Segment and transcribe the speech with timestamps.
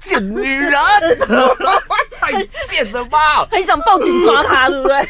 [0.00, 0.72] 贱女人，
[2.18, 2.32] 太
[2.66, 3.46] 贱了吧！
[3.50, 5.06] 很想报警抓他，对不对？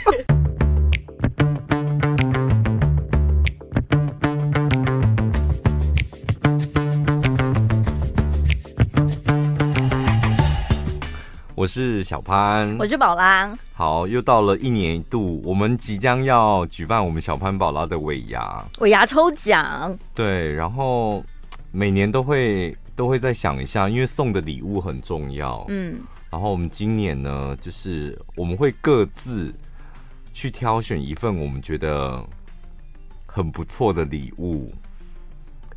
[11.55, 13.57] 我是小潘，我是宝拉。
[13.75, 19.97] 好，又到了一年一度，我们即将要举办我们小潘宝拉的尾牙，尾牙抽奖。
[20.15, 21.25] 对，然后
[21.71, 25.65] 每年都会都会再想一下，因为送的礼物很重要。
[25.69, 26.01] 嗯，
[26.31, 29.55] 然后我们今年呢，就是我们会各自
[30.33, 32.25] 去挑选一份我们觉得
[33.27, 34.73] 很不错的礼物，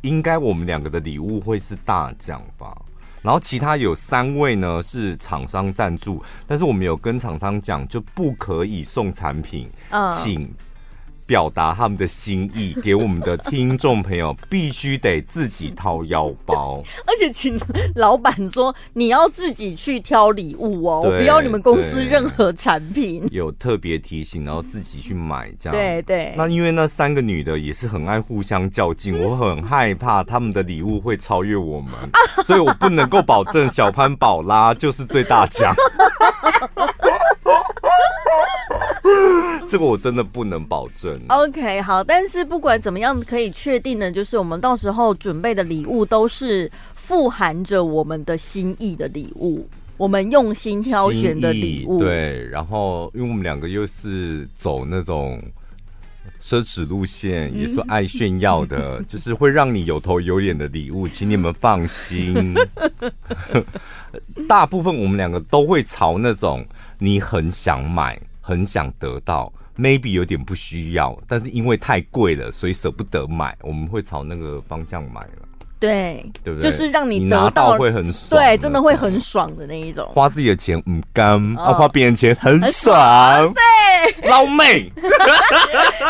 [0.02, 2.76] 应该我们两个的礼物会是大奖吧。
[3.22, 9.66] 然后其他有三位呢是厂商赞助，但是我们有跟厂商讲，就不可以送产品，
[10.14, 10.52] 请
[11.26, 17.58] 表达他们的心意给我们的听众朋友，必须得自己掏腰包， 而且请
[17.94, 23.26] 老板说你要自己去挑礼物哦， 不要你们公司任何产品。
[23.30, 25.76] 有特别提醒，然后自己去买这样。
[25.76, 26.34] 对对。
[26.36, 31.92] 那因为那三个女的也是很爱互相较劲，我很害怕他们的礼物会超越我们，
[32.44, 35.74] 所以我不能够保证小潘宝拉就是最大奖。
[39.74, 41.20] 这个我真的不能保证。
[41.26, 51.98] OK，好，但是不管怎么样，可以确定的就是，我们到时候准备的礼物都是富含着我们的心意的礼物，我们用心挑选的礼物。
[51.98, 55.42] 对，然后因为我们两个又是走那种
[56.40, 62.54] 奢侈路线，也是爱炫耀的， 就是会让你有头有脸的礼物，请你们放心。
[64.46, 66.64] 大部分我们两个都会朝那种
[67.00, 68.16] 你很想买。
[68.46, 73.56] 很想得到，maybe 有点不需要，但是因为太贵了，所以舍不得买。
[73.62, 75.48] 我们会朝那个方向买了，
[75.80, 76.70] 对，对不对？
[76.70, 80.06] 就是让你得到，你拿到会很爽，对，真的会很爽的那一种。
[80.12, 82.72] 花自己的钱唔甘，啊，花别人钱很爽，很
[83.52, 84.90] 爽对，捞妹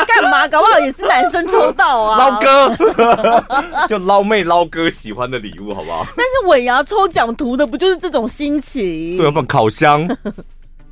[0.06, 0.46] 干嘛？
[0.48, 6.06] 搞不好也是男生抽到啊， 捞哥就捞妹捞哥喜欢的礼物，好不好？
[6.16, 9.16] 但是尾牙抽奖图的不就是这种心情？
[9.16, 10.06] 对，要不然烤箱。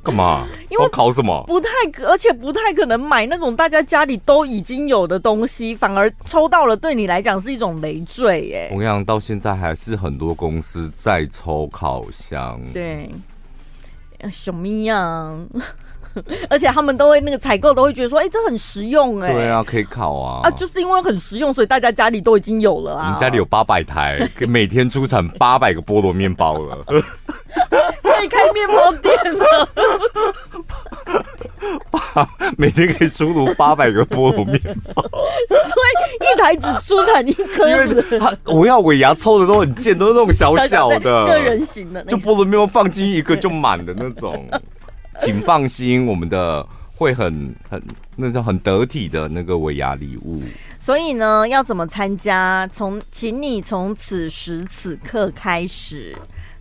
[0.03, 0.45] 干嘛？
[0.69, 1.43] 因为考什么？
[1.47, 1.69] 不太，
[2.05, 8.69] 而且不太可能买那种大家家里都已经有的东西，反而抽到了，对你来讲是一种累赘耶。
[8.73, 12.59] 我跟你讲，到现在还是很多公司在抽烤箱。
[12.73, 13.09] 对，
[14.29, 15.47] 什么样？
[16.47, 19.33] 而且他们都会那个采购都会觉得说，哎、欸，这很实用哎。
[19.33, 20.41] 对啊，可以烤啊。
[20.43, 23.05] 啊，就是因为很实用，所以大家家里都已经有了啊。
[23.05, 26.85] 我们家里有八百台，可以每天出产八百个菠萝面包了。
[28.27, 29.69] 开面包店了，
[31.91, 34.59] 八每天可以出炉八百个菠萝面
[34.93, 37.69] 包，所以一台只出产一颗。
[37.69, 44.47] 因为他我要尾牙抽的都很贱，都是那种小小的个人型的，就菠萝面包放进一个就满的那种。
[45.19, 47.79] 请放心，我们的会很很
[48.15, 50.41] 那种很得体的那个尾牙礼物。
[50.83, 52.67] 所以呢，要怎么参加？
[52.73, 56.15] 从请你从此时此刻开始。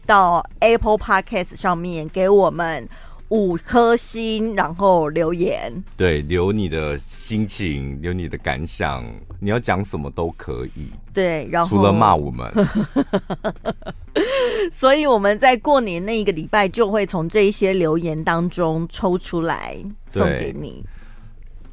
[0.06, 2.88] 到 Apple Podcast 上面给我们
[3.28, 5.72] 五颗星，然后留言。
[5.96, 9.04] 对，留你的心情，留你的感想，
[9.40, 10.90] 你要讲什么都可以。
[11.14, 12.50] 对，然后除了骂我们。
[14.70, 19.76] 所以我们在过年那一个礼拜就会从这一些留言当中抽出来
[20.12, 20.84] 送给你。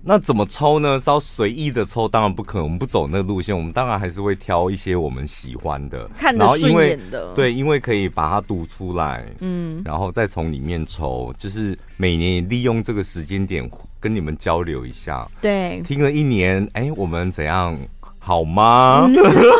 [0.01, 0.97] 那怎么抽呢？
[0.99, 2.63] 是要随意的抽，当然不可能。
[2.63, 7.33] 我们不走那个路线，我们当然还是会挑一些我们喜欢的、看得顺眼的。
[7.33, 11.33] 对，因为可以把它读出来，嗯，然后再从里面抽。
[11.37, 15.27] 就是每年也利用这个时间点跟你们交流一下。
[15.41, 17.77] 对，听了一年，哎、欸，我们怎样？
[18.17, 19.07] 好吗？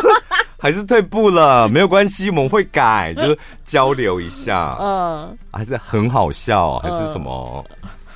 [0.58, 1.66] 还是退步了？
[1.68, 4.76] 没有关系，我们会改，就是交流一下。
[4.80, 7.64] 嗯，还是很好笑，还是什么？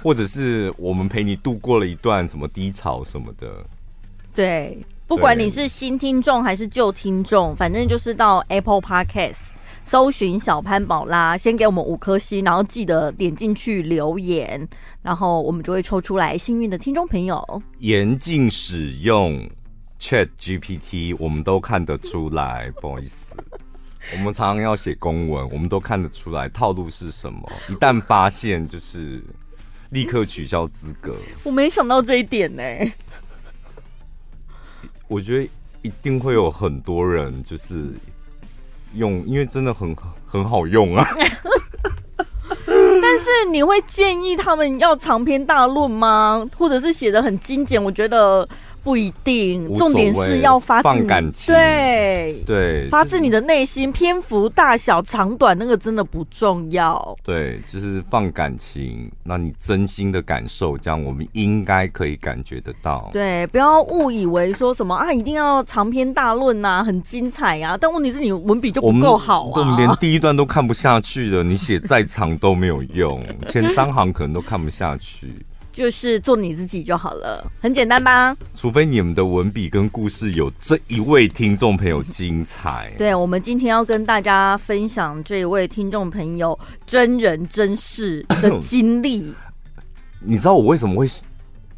[0.05, 3.65] 或者是我们陪你度过了一段什么低潮什么的，
[4.35, 9.39] 对，不管你是新听众还是旧听众，反正就是到 Apple Podcast
[9.83, 14.69] 搜寻小潘宝拉，先给我们五颗星，然后记得点进去留言，
[15.01, 17.63] 然后我们就会抽出来幸运的听众朋友。
[17.79, 19.49] 严禁使用
[19.99, 23.35] Chat GPT，我们都看得出来，不好意思，
[24.13, 29.25] 我们常常要写公文，我们都看得出来套路是什么，一旦发现就是。
[29.95, 31.15] 立刻取消资格！
[31.45, 32.63] 我没想到这一点呢。
[35.07, 35.49] 我觉得
[35.83, 37.95] 一定会有很多人就是
[38.95, 39.95] 用，因为真的很
[40.27, 41.09] 很好用啊。
[42.67, 46.45] 但是你会建议他们要长篇大论吗？
[46.57, 47.81] 或者是写的很精简？
[47.81, 48.49] 我觉得
[48.85, 57.17] 不一定，重点是要发自放感情，对对，发自你的内心，篇幅大小长短那个真的不重要。
[57.25, 63.09] 对，就是放感情，那你真心的感受，这样我们应该可以感觉得到。
[63.11, 67.79] 对，不要误以为说什么啊，一定要长篇大论呐、啊，很精彩呀、啊。
[67.81, 75.35] 但问题是你文笔就不够好啊，我们连第一段都看不下去了，你写再长都没有用， 前三行可能都看不下去。
[75.75, 78.37] 就是做你自己就好了，很简单吧？
[78.55, 82.95] 除非你们的文笔跟故事有这一位听众朋友精彩。
[82.97, 86.57] 对，我们今天要跟大家分享这一位听众朋友
[86.87, 89.35] 真人真事的经历。
[90.23, 91.07] 你知道我为什么会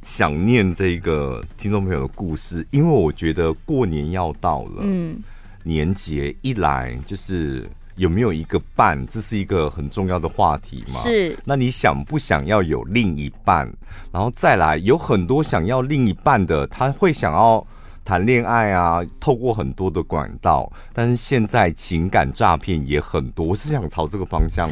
[0.03, 2.67] 想念这个听众朋友的故事？
[2.73, 5.19] 因为我觉得过年要到了，嗯，
[5.63, 7.67] 年节一来就是。
[7.97, 9.07] 有没有一个伴？
[9.07, 11.01] 这是一个很重要的话题嘛？
[11.03, 11.37] 是。
[11.45, 13.71] 那你想不想要有另一半？
[14.13, 17.67] 然后再来，有很多想要另一半的，他会想要
[18.05, 20.71] 谈恋爱啊，透过很多的管道。
[20.93, 24.71] 但是现在情感诈骗也很多，我是想朝这个方向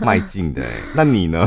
[0.00, 0.66] 迈进的。
[0.96, 1.46] 那你呢？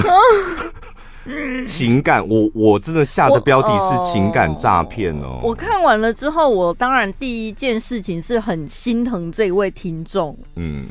[1.66, 5.40] 情感，我我真的下的标题是情感诈骗哦。
[5.42, 10.38] 我看完了之后，我当然第一件事情是很心疼这位听众。
[10.56, 10.86] 嗯。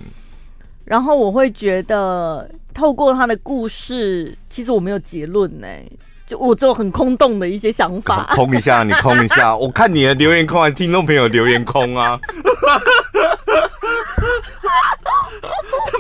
[0.85, 5.67] 然后我会觉得，透过他的故事，其实我没有结论呢，
[6.27, 8.33] 就我只有很空洞的一些想法。
[8.37, 12.21] 空一下，你空一下， 我看你的留言空还是听众朋友留言空啊？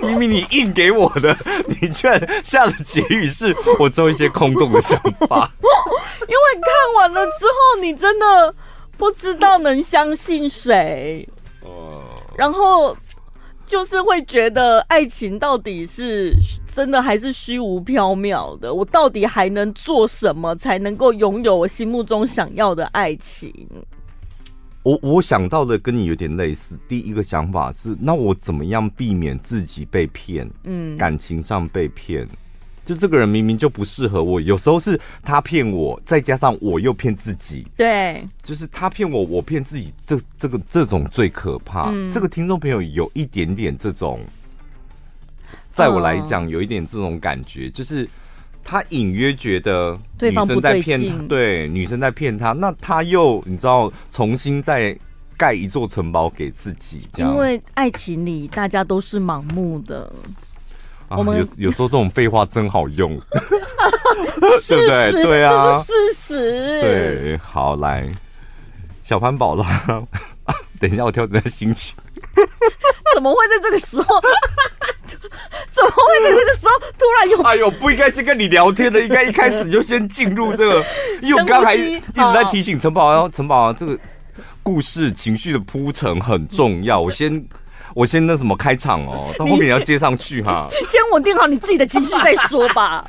[0.02, 1.34] 明明你印给我的，
[1.66, 5.50] 你居然下的结语是我只有一些空洞的想法。
[6.20, 8.54] 因为看完了之后，你真的
[8.98, 11.26] 不知道能相信谁。
[11.62, 12.02] 哦。
[12.36, 12.94] 然后。
[13.66, 16.34] 就是会觉得爱情到底是
[16.66, 18.72] 真的还是虚无缥缈的？
[18.72, 23.52] 我到底还能做什么才能够拥有我心目中想要的爱情？
[24.82, 26.78] 我我想到的跟你有点类似。
[26.86, 30.48] 第一个想法是，那我怎么样避免自己被骗？
[30.64, 32.28] 嗯，感情上被骗。
[32.84, 37.66] 就这个人明明就不适合我，有时候是他骗我，再加上我又骗自己。
[37.76, 41.90] 对，就是他骗我，我骗自己，这这个这种最可怕。
[41.90, 44.20] 嗯、这个听众朋友有一点点这种，
[45.72, 48.06] 在我来讲有一点这种感觉，嗯、就是
[48.62, 54.94] 他隐约觉得女生在骗他，对，女生在骗他，那他又你知道重新再
[55.36, 57.08] 盖一座城堡给自己。
[57.16, 60.12] 因为爱情里大家都是盲目的。
[61.16, 63.18] 我们、啊、有有时候这种废话真好用，
[64.68, 65.22] 对不对？
[65.22, 66.80] 对啊，事实。
[66.80, 68.10] 对，好来，
[69.02, 69.64] 小潘宝拉，
[70.80, 71.94] 等一下我调整下心情。
[73.14, 74.20] 怎么会在这个时候？
[75.06, 77.42] 怎么会在这个时候突然有？
[77.42, 80.84] 哎呦，不应该先跟你聊天的，应该一开始就先进入这个。
[81.20, 83.98] 因为我刚才一直在提醒陈宝拉，陈宝拉这个
[84.62, 87.44] 故事情绪的铺陈很重要，我先。
[87.94, 90.68] 我先那什么开场哦， 到后面也要接上去哈。
[90.88, 93.08] 先稳定好你自己的情绪再说吧。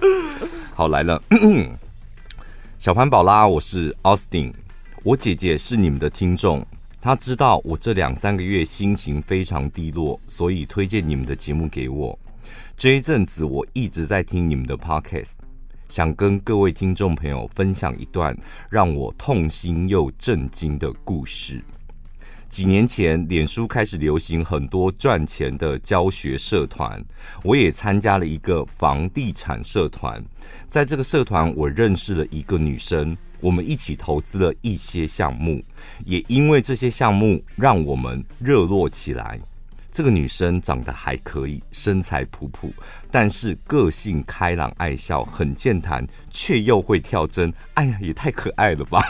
[0.74, 1.22] 好，来了，
[2.78, 4.52] 小潘宝拉，我是 Austin，
[5.02, 6.66] 我姐姐是你们的听众，
[7.00, 12.18] 她知道我这两三个月心情非常低落，所以推荐你们的节目给我。
[12.76, 15.34] 这一阵子我一直在听你们的 Podcast，
[15.88, 18.36] 想跟各位听众朋友分享一段
[18.68, 21.62] 让我痛心又震惊的故事。
[22.54, 27.04] 几年前，脸书开始流行很多赚钱的教学社团，
[27.42, 30.24] 我也参加了一个房地产社团。
[30.68, 35.60] 在这个社团，我认识了一个女生，我们一起投资了一些项目，
[36.04, 39.40] 也因为这些项目让我们热络起来。
[39.90, 42.72] 这个女生长得还可以，身材普普，
[43.10, 47.52] 但是个性开朗爱笑，很健谈，却又会跳针。
[47.74, 49.00] 哎呀，也太可爱了吧！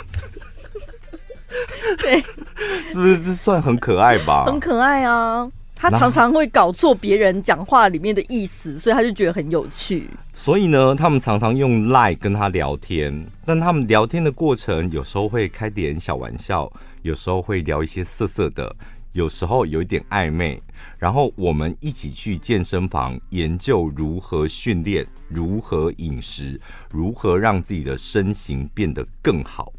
[1.98, 2.20] 对，
[2.92, 4.44] 是不是这算很可爱吧？
[4.46, 5.50] 很可爱啊！
[5.76, 10.08] 他常常会搞错别人讲话里面的意思，所以他就觉得很有趣。
[10.32, 18.74] 所以呢，他们常常用 LINE 跟他聊天，但他们聊天的过程有时候会开点小玩笑，有时候会聊一些色色的，
[19.12, 20.62] 有时候有一点暧昧。
[20.98, 26.58] 然后我们一起去健身房研究如何训练、如何饮食、
[26.90, 29.70] 如何让自己的身形变得更好。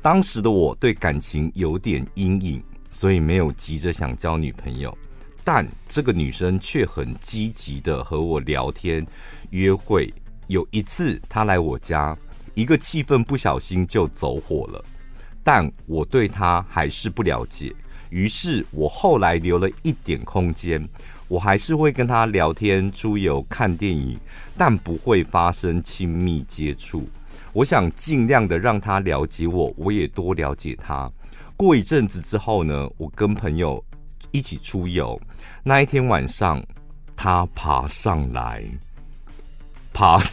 [0.00, 4.96] 当时的我对感情有点阴影，所以没有急着想交女朋友。
[5.44, 9.06] 但这个女生却很积极的和我聊天、
[9.50, 10.12] 约会。
[10.46, 12.16] 有一次她来我家，
[12.54, 14.84] 一个气氛不小心就走火了。
[15.42, 17.74] 但我对她还是不了解，
[18.10, 20.82] 于是我后来留了一点空间，
[21.28, 24.18] 我还是会跟她聊天、出游、看电影，
[24.56, 27.08] 但不会发生亲密接触。
[27.58, 31.10] 我想尽量的让他了解我，我也多了解他。
[31.56, 33.84] 过一阵子之后呢，我跟朋友
[34.30, 35.20] 一起出游，
[35.64, 36.62] 那一天晚上，
[37.16, 38.62] 他爬上来，
[39.92, 40.22] 爬。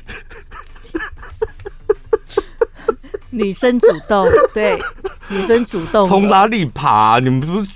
[3.32, 4.80] 女生主动，对，
[5.28, 6.08] 女生主动。
[6.08, 7.18] 从哪里爬？
[7.18, 7.72] 你们不是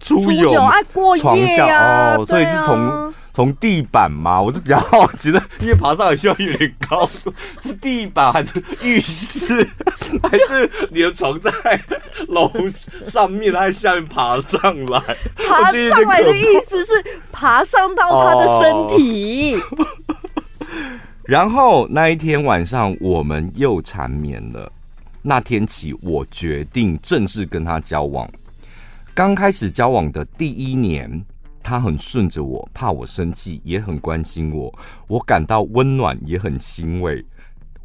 [0.00, 0.72] 出出游啊？
[0.94, 2.16] 过夜呀、啊？
[2.16, 4.40] 哦，所以是从从、啊、地板嘛？
[4.40, 9.68] 我是比较好奇的， 因为爬上来需要有点高度， 是地板还是浴室，
[10.22, 11.50] 还是你的床在
[12.28, 12.48] 楼
[13.04, 15.00] 上面，还是下面爬上来？
[15.34, 16.92] 爬上来的意思是
[17.32, 19.56] 爬上到他的身体。
[19.56, 19.86] 哦、
[21.24, 24.70] 然后那一天晚上，我们又缠绵了。
[25.22, 28.30] 那天起，我决定正式跟他交往。
[29.12, 31.24] 刚开始交往的第一年，
[31.64, 34.78] 他很顺着我，怕我生气，也很关心我。
[35.08, 37.24] 我感到温暖，也很欣慰。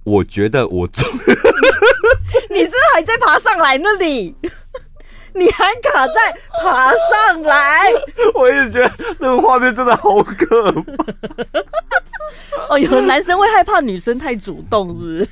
[0.03, 4.35] 我觉得我终于，你是还在爬上来那里？
[5.33, 7.91] 你还卡在爬上来？
[8.35, 10.83] 我也觉得那个画面真的好可怕。
[12.69, 15.27] 哦，有的男生会害怕女生太主动，是不是？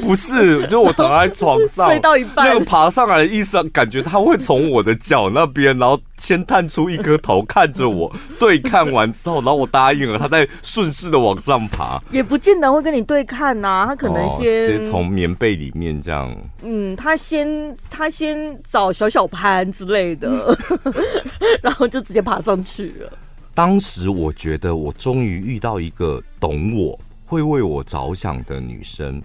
[0.00, 12.00] 不是，就我躺在床上睡到一半，那个爬上来的意思，感觉他会从我的脚那边，然后先探出一颗头看着我，对看完之后，然后我答应了，他再顺势的往上爬。
[12.10, 16.34] 也不见得会跟你对看呐、啊，他可能先、哦、直接从棉被里面这样。
[16.62, 20.56] 嗯，他先他先找小小潘之类的，
[21.62, 23.12] 然后就直接爬上去了。
[23.54, 29.22] 当时我觉得我终于遇到一个懂我、会为我着想的女生。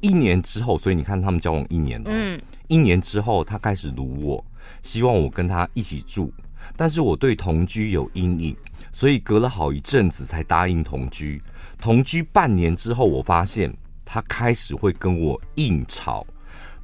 [0.00, 2.10] 一年之后，所以你看他们交往一年了。
[2.12, 4.44] 嗯，一年之后，他开始撸我，
[4.82, 6.30] 希望我跟他一起住，
[6.76, 8.56] 但是我对同居有阴影，
[8.92, 11.42] 所以隔了好一阵子才答应同居。
[11.80, 13.74] 同居半年之后，我发现
[14.04, 16.26] 他开始会跟我硬吵，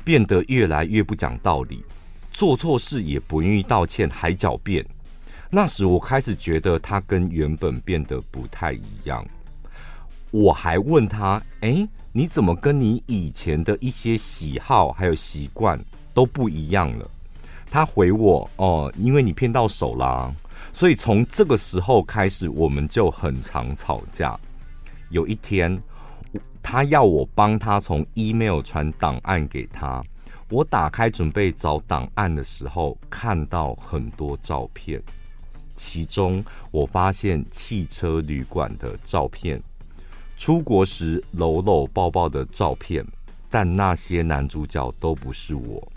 [0.04, 1.85] 变得越来越不讲道理，
[2.42, 4.84] 做错事也不愿意道歉，还狡辩。
[5.49, 9.25] 那时我开始觉得他跟原本变得不太一样。
[10.32, 15.82] 我还问他：“哎。”你怎么跟你以前的一些喜好还有习惯
[16.12, 17.11] 都不一样了？
[17.70, 20.30] 他回我哦，因为你骗到手啦，
[20.75, 24.38] 所以从这个时候开始，我们就很常吵架。
[25.08, 25.80] 有一天，
[26.62, 30.02] 他要我帮他从 email 传档案给他，
[30.52, 35.02] 我打开准备找档案的时候，看到很多照片，
[35.75, 39.62] 其中我发现汽车旅馆的照片。
[40.37, 43.02] 出国时搂搂抱抱的照片，
[43.49, 45.90] 但那些男主角都不是我。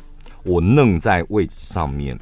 [0.43, 2.17] 我愣在位置上面，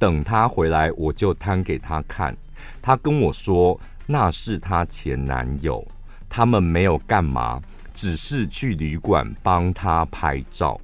[0.00, 2.36] 等他回来，我就摊给他看。
[2.82, 5.86] 他跟我说那是他前男友，
[6.28, 7.62] 他们没有干嘛，
[7.94, 10.80] 只是去旅馆帮他拍照。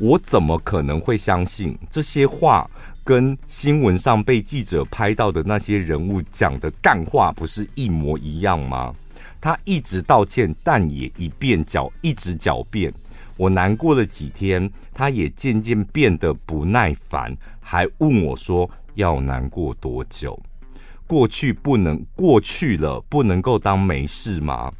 [0.00, 2.68] 我怎么可能会相信这些话？
[3.02, 8.94] 跟新闻上被记者拍到的那些人物讲的干话不是一模一样吗？
[9.40, 12.92] 他一直道歉，但也一边狡一直狡辩。
[13.36, 20.40] 我难过了几天，他也渐渐变得不耐烦，还问我说要难过多久？
[21.06, 24.72] 过去不能过去了，不能够当没事吗？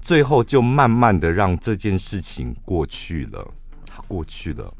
[0.00, 3.46] 最后就慢慢的让这件事情过去了，
[3.94, 4.74] 他过去了，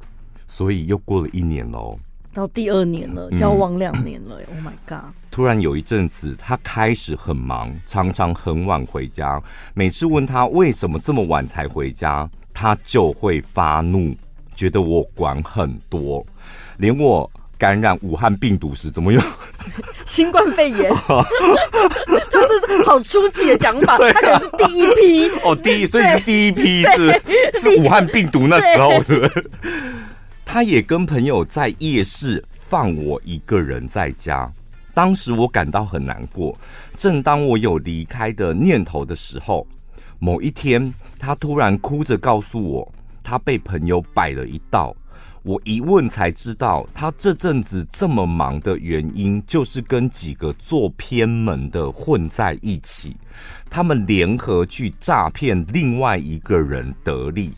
[0.49, 1.97] 所以又过了一年喽。
[2.33, 5.15] 到第二年了，交往两年了，嗯，Oh my god！
[5.31, 9.41] 突然有一阵子，他开始很忙，常常很晚回家。
[9.73, 14.17] 每次问他为什么这么晚才回家，他就会发怒，
[14.53, 16.27] 觉得我管很多。
[16.79, 19.23] 连我感染武汉病毒时，怎么用
[20.07, 20.93] 新冠肺炎？
[21.05, 27.23] 他这是好出奇的讲法，啊，他可能是第一批 哦，第一，所以是第一批是
[27.55, 29.51] 是武汉病毒那时候是不是？
[30.45, 34.53] 他也跟朋友在夜市放我一个人在家，
[34.93, 36.57] 当时我感到很难过。
[36.97, 39.67] 正当我有离开的念头的时候，
[40.19, 42.93] 某一天，他突然哭着告诉我，
[43.23, 44.95] 他被朋友摆了一道。
[45.45, 53.15] 我一问才知道，他这阵子这么忙的原因，就是跟几个做偏门的混在一起，
[53.69, 57.53] 他们联合去诈骗另外一个人得利。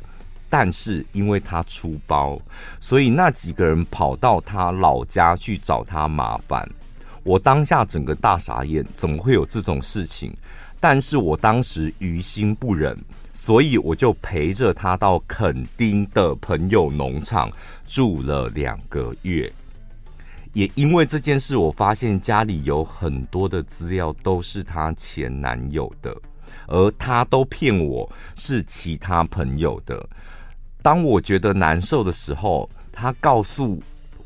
[0.50, 2.40] 但是因为他出包，
[2.80, 6.68] 所以那几个人跑到他老家去找他麻烦。
[7.22, 10.36] 我当下整个大傻眼，怎么会有这种事情？
[10.80, 12.98] 但是我当时于心不忍，
[13.46, 17.48] 所以我就陪着他到垦丁的朋友农场
[17.86, 19.52] 住了两个月。
[20.52, 26.12] 也因为这件事，我发现家里有很多的资料都是他前男友的。
[26.66, 30.04] 而他都骗我是其他朋友的。
[30.82, 33.80] 当我觉得难受的时候，他告诉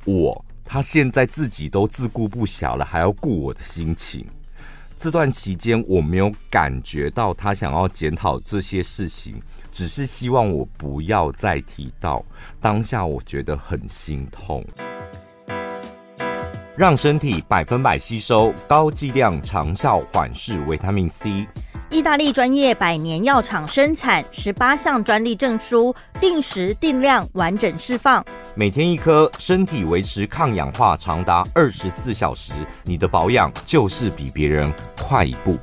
[0.07, 4.25] 我，他现在自己都自顾不暇了，还要顾我的心情。
[5.01, 9.41] 这段期间，我没有感觉到他想要检讨这些事情，
[9.73, 12.23] 只是希望我不要再提到。
[12.61, 14.63] 当下我觉得很心痛。
[16.77, 21.49] 让身体百分百吸收高剂量长效缓释维他命 C。
[21.91, 32.53] 意大利专业百年药厂生产，十八项专利证书，定时定量完整释放，每天一颗，身体维持抗氧化长达二十四小时。
[32.85, 35.59] 你的保养就是比别人快一步。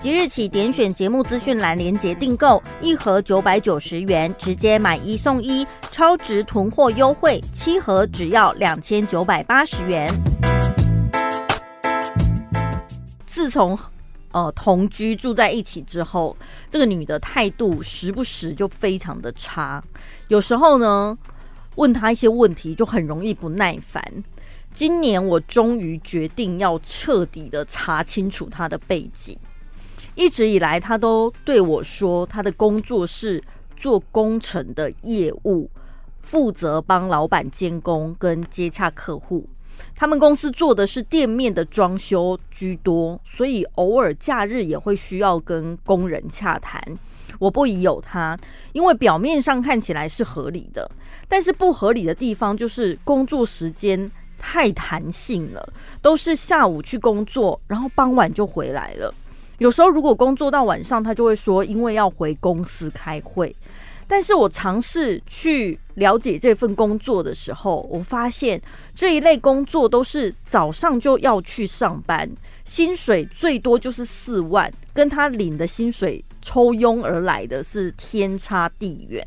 [0.00, 10.12] 即日起点选节目资讯栏连结订购，一盒九百九十元，直接买一送一，超值囤货优惠，七盒只要两千九百八十元。
[13.24, 13.78] 自从
[14.32, 16.36] 呃，同居住在一起之后，
[16.68, 19.82] 这个女的态度时不时就非常的差。
[20.28, 21.18] 有时候呢，
[21.74, 24.02] 问她一些问题就很容易不耐烦。
[24.72, 29.36] 今年我终于决定要彻底的查清楚她的背景。
[30.14, 33.42] 一直以来，她都对我说，她的工作是
[33.76, 35.68] 做工程的业务，
[36.20, 39.48] 负责帮老板监工跟接洽客户。
[39.94, 46.82] 他们公司做的是店面的装修居多，所以偶尔假日也会需要跟工人洽谈。
[47.38, 48.38] 我不疑有他，
[48.72, 50.90] 因为表面上看起来是合理的，
[51.28, 55.72] 但是不合理的地方就是工作时间太弹性了，
[56.02, 59.14] 都是下午去工作，然后傍晚就回来了。
[59.58, 63.54] 有时候如果工作到晚上，他就会说因为要回公司开会。
[64.08, 68.60] 但是我尝试去了解这份工作的时候，我发现
[68.94, 72.28] 这一类工作都是早上就要去上班，
[72.64, 79.24] 薪水最多就是四万，跟他领的薪水抽佣而来的是天差地远。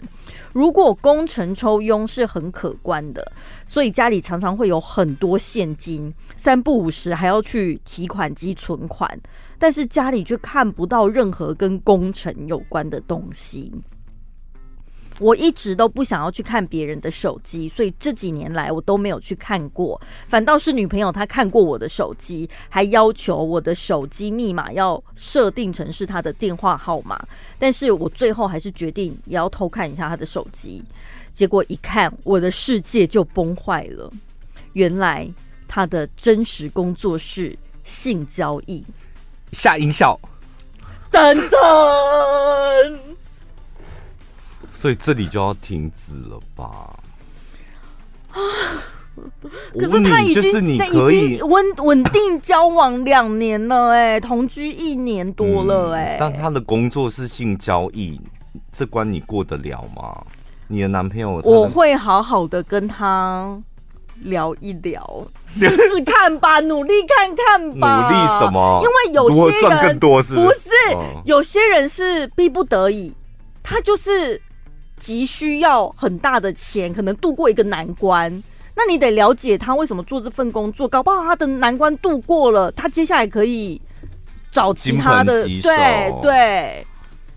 [0.51, 3.31] 如果工程抽佣是很可观的，
[3.67, 9.19] 所以家里常常会有很多现金，三不五时还要去提款机存款，
[9.59, 13.71] 但是家里却看不到任何跟工程有关的东西。
[15.19, 19.99] 我一直都不想要去看别人的手机，所以这几年来我都没有去看过。
[20.27, 27.19] 反倒是女朋友她看过我的手机，还要求我的手机密码要设定成是她的电话号码。
[27.59, 30.83] 但是我最后还是决定也要偷看一下她的手机。
[31.33, 34.11] 结果一看，我的世界就崩坏了。
[34.73, 35.29] 原来
[35.67, 38.83] 她的真实工作是性交易。
[39.51, 40.19] 下音效，
[41.11, 43.12] 等等。
[44.83, 46.93] 所以这里就要停止了吧？
[48.33, 48.35] 啊！
[49.79, 56.17] 可是他已经就是你可以稳稳定交往两年了，哎，同居一年多了，哎。
[56.19, 58.19] 但他的工作是性交易，
[58.73, 60.21] 这关你过得了吗？
[60.67, 63.57] 你的男朋友，我会好好的跟他
[64.17, 68.09] 聊一聊， 试试看吧，努力看看吧。
[68.09, 68.81] 努力什么？
[68.83, 70.35] 因为有些人更多是？
[70.35, 70.69] 不是，
[71.23, 73.13] 有些人是逼不得已，
[73.63, 74.41] 他就是。
[75.03, 78.31] 急需要很大的钱，可能度过一个难关，
[78.73, 83.81] 那你得了解他为什么做这份工作，搞不好他的难关度过了，他接下来可以
[84.53, 86.87] 找其他的，对对。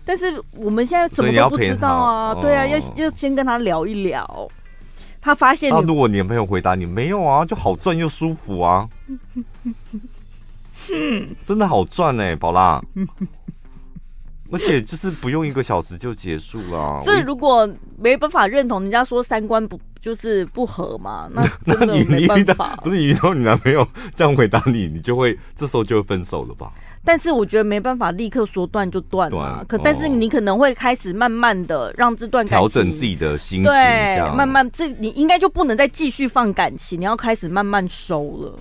[0.05, 4.49] 但是我们现在什么都不知道啊，对啊，要要先跟他聊一聊。
[5.19, 8.87] 他发现，那如果你的朋友回答你没有啊，就好赚又舒服啊，
[11.43, 12.81] 真的好赚哎、欸，宝拉。
[14.51, 17.21] 而且就是不用一个小时就结束了、 这。
[17.21, 22.75] 如果没办法认同人家说三观不就是不合嘛，那 真的没办法。
[22.83, 26.71] 不是你遇到你男朋友这样回答你，你就会这时候就会分手了吧？
[27.03, 29.63] 但是我觉得没办法立刻说断就断了。
[29.65, 38.59] 可但是你可能会开始慢慢的让这段调整自己的心情，对，慢慢这你应该就不能再继续放感情，你要开始慢慢收了。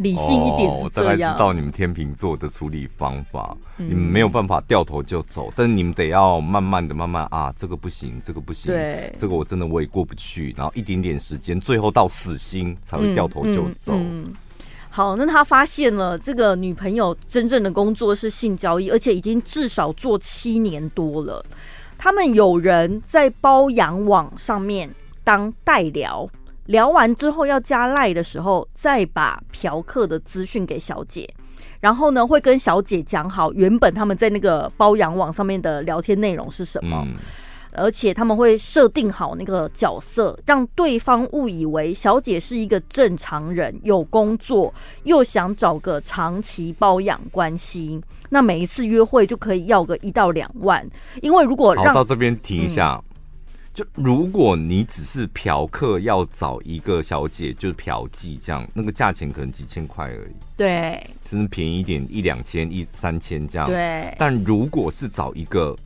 [0.00, 3.54] 理性一点、哦，我大概知道你们天秤座的处理方法。
[3.76, 10.54] 嗯、你们没有办法掉头就走，但是你们得要慢慢的、慢慢啊，这个不行，这个不行，对，这个我真的我也过不去。
[10.56, 13.92] 然后一点点时间，最后到死心才会掉头就走。
[14.88, 21.44] 好，那他发现了这个女朋友真正的工作是性交易，而且已经至少做七年多了。
[21.98, 24.88] 他们有人在包养网上面
[25.22, 26.26] 当代聊。
[26.66, 31.28] 聊完之后要加赖的时候，再把嫖客的资讯给小姐，
[31.80, 37.06] 然后呢，会跟小姐讲好原本他们在那个包养网上面的聊天内容是什么，
[37.72, 44.72] 而且他们会设定好那个角色，让对方误以为小姐是一个正常人，有工作，
[45.04, 48.00] 又想找个长期包养关系。
[48.30, 50.88] 那每一次约会就可以要个一到两万，
[51.22, 53.09] 因为如果让到这边停一下，嗯、
[53.72, 64.14] 就如果你只是嫖客要找一个小姐，就是嫖妓这样，那个价钱可能几千块而已，对，甚至便宜一点一两千、一三千这样，对。
[64.18, 65.76] 但如果是找一个。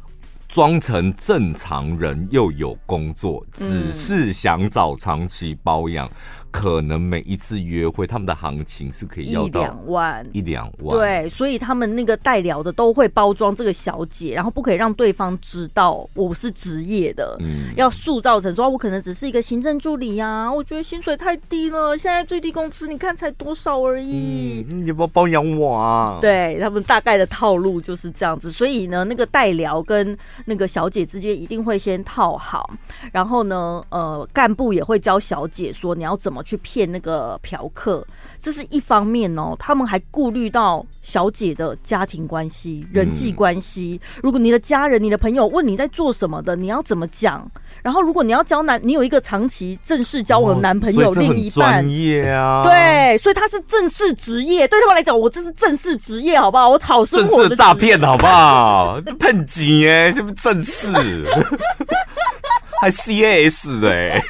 [0.47, 6.07] 装成正常人又有工作，只是想找长期包养。
[6.07, 6.12] 嗯
[6.55, 10.97] 可能每一次约会，他们的行情是可以要到一两万，一两万。
[10.97, 26.19] 对，所以他们那个代聊的都会包装这个小姐，然后不可以让对方知道我是职业的，嗯，要塑造成说我可能只是一个行政助理呀，我觉得薪水太低了，现在最低工资你看才多少而已，嗯，你要不要包养我啊？
[26.21, 32.71] 对，他们大概的套路就是这样子，所以呢，那个代聊跟那个小姐之间一定会先套好，
[33.11, 36.44] 然后呢，呃，干部也会教小姐说你要怎么。
[36.45, 38.07] 去骗那个嫖客，
[38.41, 39.57] 这是一方面哦。
[39.59, 44.01] 他们还顾虑到小姐的家庭关系、人际关系。
[44.23, 47.51] 如果你的家人、你的朋友问你在做什么的，你要怎么讲？
[47.83, 54.67] 然后，如果你要交男，你有一个长期正式交往的男朋友、另一半，专业啊，对，所以他是正式职业。
[54.69, 56.69] 对他们来讲，我这是正式职业，好不好？
[56.69, 58.99] 我讨生活的诈骗，好不好？
[59.21, 60.89] 骗钱哎，这不正式，
[62.81, 64.23] 还 CAS 哎。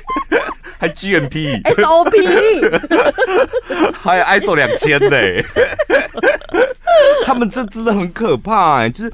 [0.85, 2.13] 还 GMP SOP，
[4.03, 5.17] 还有 ISO 两千呢。
[7.25, 9.13] 他们这真的很可怕哎，就是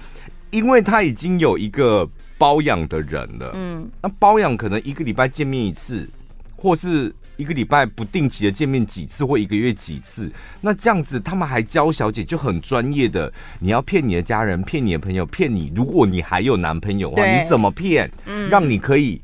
[0.50, 6.08] 因为他已经有一个包养的人了，嗯，那包养可能一个礼拜见面一次，
[6.56, 10.30] 或是一个礼拜不定期的见面几次，或一个月几次，
[10.60, 18.10] 那这样子他们还教小姐就很专业的，你要骗你的家人，骗你的朋友，骗你，如果你还有男朋友的话，你怎么骗？
[18.26, 19.20] 嗯，让你可以。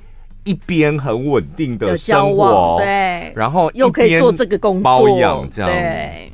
[0.47, 6.33] 一边很稳定的生活，对，然后又可以做这个工作，包养这样，对。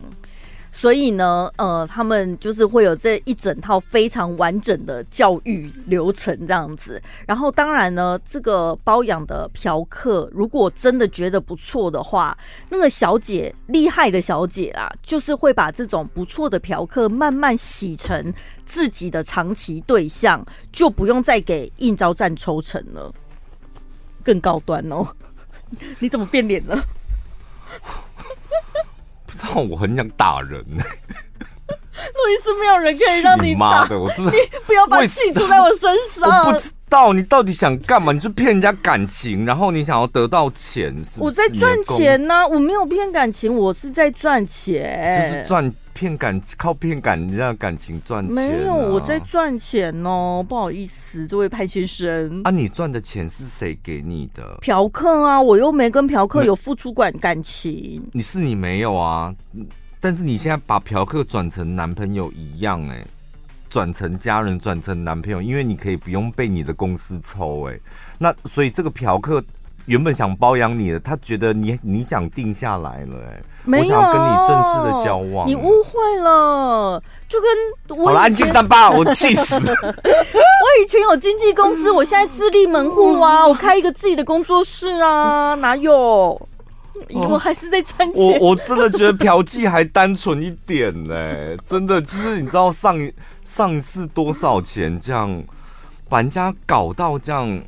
[0.74, 7.00] 所以呢，呃，他们就是会有这一整套非常完整的教育流程这样子。
[7.26, 12.36] 然后，当然呢，这个包养的嫖客，如果真的觉得不错的话，
[12.70, 18.32] 那个小姐厉害的小姐啊，就是会把这种不错的嫖客慢慢洗成
[18.64, 23.12] 自己的长期对象，就不用再给应招站抽成了。
[24.22, 25.06] 更高端哦！
[26.00, 26.76] 你怎么变脸了？
[29.26, 30.82] 不知道，我很想打人呢。
[31.92, 33.98] 路易斯，没有人可以让你妈的！
[33.98, 36.46] 我真的，你不要把气出在我身上。
[36.46, 38.12] 我不知道你到底想干嘛？
[38.12, 41.22] 你是骗人家感情，然后你想要得到钱，是不是？
[41.22, 45.72] 我在赚钱呢、啊，我没有骗感情，我是在赚钱，就是赚。
[45.94, 48.34] 骗感靠骗感，你让感情赚钱、啊？
[48.34, 50.44] 没有，我在赚钱哦。
[50.48, 52.42] 不好意思，这位潘先生。
[52.44, 54.58] 啊，你赚的钱是谁给你的？
[54.60, 58.02] 嫖客啊，我又没跟嫖客有付出感感情。
[58.12, 59.34] 你是你没有啊？
[60.00, 63.06] 但是你现在把嫖客转成男朋友一样、欸，哎，
[63.70, 67.80] 转成家人，转成男朋友，因为你可以不用被你的公司抽、欸，哎，
[68.18, 69.42] 那所以这个嫖客
[69.86, 73.42] 原本想包养你的，他觉得你你想定下来了、欸，哎。
[73.64, 75.46] 我想要跟你正式的交往。
[75.46, 79.72] 你误会了，就跟我安静三八，我气死了。
[79.82, 86.40] 我以前有经纪公司，我现在自立门户啊， 我开一个自己的工作室啊，哪有？
[87.12, 88.40] 我还是在赚钱。
[88.40, 93.12] 我我真的觉得嫖妓还单纯一点呢、欸，真的就是你知道上一
[93.44, 95.42] 上一次多少钱这样
[96.08, 97.62] 把人家搞到这样。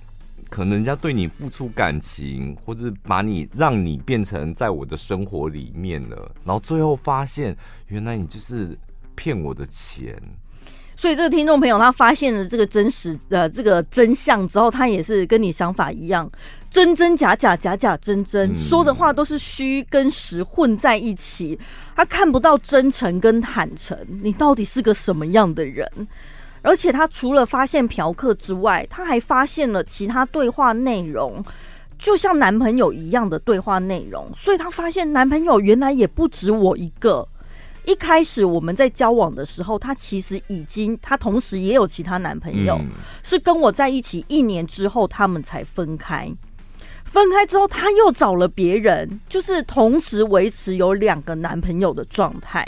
[0.54, 7.56] 可能人家对你付出感情，或者把你让你变成在我的生活里面了，然后最后发现
[7.88, 8.78] 原来你就是
[9.16, 10.16] 骗我的钱。
[10.94, 16.30] 所以这个听众朋友他发现了这个真实呃这个真相之后，他也是跟你想法一样，
[16.70, 21.58] 真真假假假假真真，嗯、说的话都是虚跟实混在一起，
[21.96, 25.84] 他看不到真诚跟坦诚，你到底是个什么样的人？
[26.64, 31.44] 而且他除了发现嫖客之外，他还发现了其他对话内容，
[31.98, 34.26] 就像男朋友一样的对话内容。
[34.34, 37.28] 所以他发现男朋友原来也不止我一个。
[37.84, 42.80] 一开始我们在交往的时候，他其实已经，他同时也有其他男朋友，
[43.22, 46.34] 是跟我在一起一年之后，他们才分开。
[47.04, 52.66] 分开之后，他又找了别人，就是同时维持有两个男朋友的状态。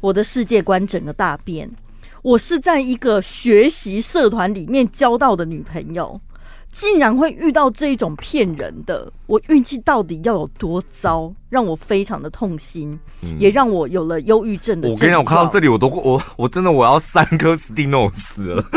[0.00, 1.68] 我的世界观整个大变。
[2.24, 6.18] 我是在一个学习社团里面交到的女朋友，
[6.70, 14.88] 竟然会遇到这种骗人的，我运气到底要有多糟，让我非常的痛心，嗯、也让我有了忧郁症的。
[14.88, 18.64] 我跟你讲，我看到这里，我都我我真的我要三颗 Stimulus 了。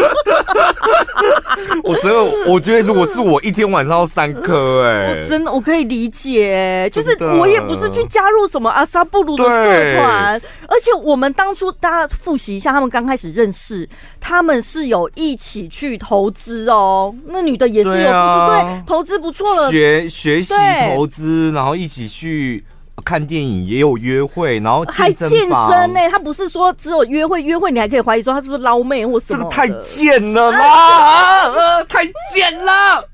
[1.84, 20.54] 我真的，我觉得如果是我一天晚上要三颗，哎，我真的我可以理解，就是我也不是去加入什么阿萨布鲁的社团，而且我们当初大家复习一下，他们刚开始认识，他们是有一起去投资哦，那女的也是有对、啊、对，投资不错了，学学习
[20.94, 22.64] 投资，然后一起去。
[23.08, 26.10] 看电影也有约会，然后还健身呢、欸。
[26.10, 29.38] 他不是说只有约会，约会你还可以怀疑说他是不是捞妹或什么？
[29.38, 31.84] 这个太贱了啦！
[31.88, 33.08] 太贱了，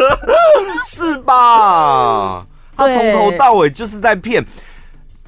[0.88, 2.46] 是吧？
[2.74, 4.42] 他从头到尾就是在骗。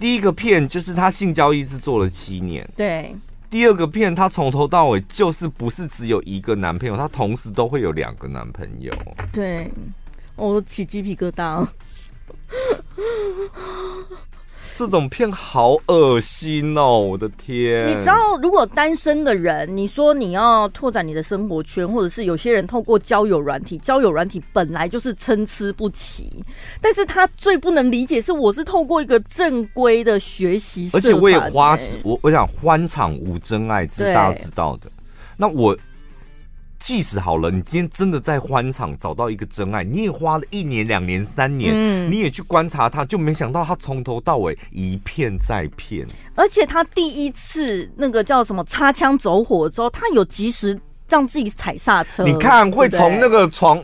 [0.01, 3.15] 第一个骗就是他性交易是做了七年，对。
[3.51, 8.91] 第二个骗他从头到尾就是不是只有一个男朋友，他同时都会有两个男朋友。
[9.31, 9.71] 对，
[10.35, 11.67] 我起鸡皮疙瘩。
[14.77, 17.01] 这种片好恶心哦！
[17.01, 26.45] 我的天，你知道，如果单身的人，你说你要拓展你的生活圈，或者是有些人透过交友软体，交友软体本来就是参差不齐，
[26.81, 34.89] 但是他最不能理解是，我是透过一个正规的学习，而且我也花时，我我想欢场无真爱，是大家知道的。
[35.37, 35.77] 那我。
[36.79, 46.07] 即使好了，你今天真的在欢场找到一个真爱，你也花了一年、两年、三年，嗯，你也去观察他，就没想到他从头到尾一骗再骗。
[46.35, 52.23] 而且他第一次那个叫什么擦枪走火之后，他有及时让自己踩刹车。
[52.25, 53.83] 你看，会从那个床。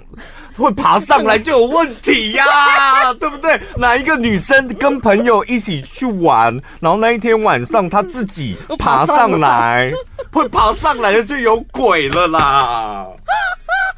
[0.57, 3.61] 会爬上来就有问题呀、啊， 对不对？
[3.77, 9.93] 哪一个女生跟朋友一起去玩，然后那一天晚上她自己爬上来，
[10.33, 13.05] 会爬上来的就有鬼了啦！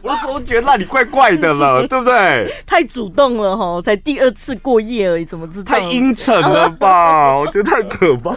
[0.00, 2.50] 我那时候觉得那里怪怪的了， 对不对？
[2.66, 5.74] 太主动了哈，才第二次过夜而已，怎么知道？
[5.74, 7.36] 太阴沉了吧？
[7.36, 8.34] 我觉得太可怕。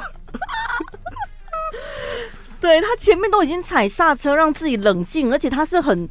[2.59, 6.07] 对，他前面都已经踩刹车，让自己冷静，而且他是很。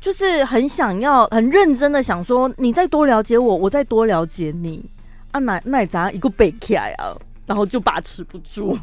[0.00, 4.84] 就是很想要、很认真的想说，你再多了解我，我再多了解你
[5.30, 5.38] 啊！
[5.38, 7.14] 奶奶咋一个北起来啊？
[7.46, 8.76] 然后就把持不住。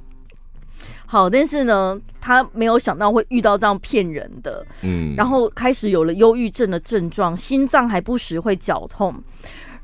[1.05, 9.13] 好，但是呢，他没有想到会遇到这样骗人的，嗯，然后开始有了忧郁症的症状，心脏还不时会绞痛。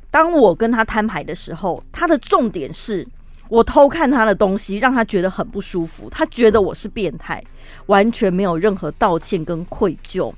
[0.10, 3.06] 当我跟他摊牌的时候，他的重点是
[3.50, 7.44] 我偷看他的东西，让他觉得很不舒服，他觉得我是变态，
[7.86, 10.34] 完全没有任何道歉跟愧疚。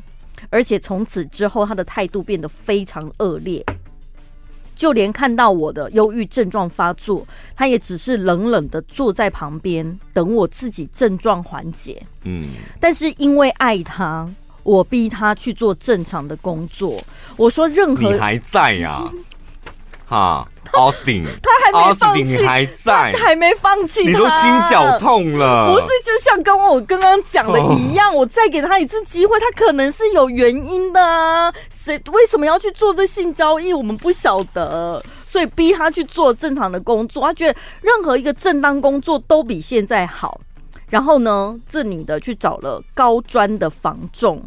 [0.50, 3.66] 而且从此之后，他的态度变得非常恶劣，
[4.76, 12.02] 就连看到我的忧郁症状发作，他也只是冷冷的坐在旁边，等我自己症状缓解。
[12.24, 14.30] 嗯，但是因为爱他，
[14.64, 17.04] 我逼他去做正常的工作。
[17.36, 19.12] 我说任何你还在呀、啊？
[20.08, 20.48] 哈。
[20.74, 25.72] Austin，他还没放弃，你还在，他还没放弃，你都心绞痛了。
[25.72, 31.52] 不是，就像跟我刚刚讲的一样，我再给他一次机会，他可能是有原因的啊。
[31.70, 33.74] 谁为什么要去做这性交易？
[33.74, 37.24] 我们不晓得，所以逼他去做正常的工作。
[37.24, 40.40] 他觉得任何一个正当工作都比现在好。
[40.90, 44.44] 然后呢，这女的去找了高专的房仲。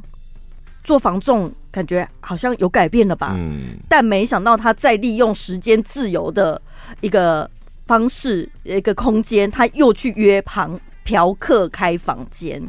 [0.85, 3.33] 做房仲感觉好像有改变了吧？
[3.37, 6.61] 嗯，但没想到他在利用时间自由的
[7.01, 7.49] 一个
[7.87, 12.63] 方式，一个空间，他又去约旁嫖客开房间。